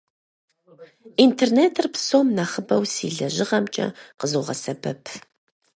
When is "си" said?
2.93-3.07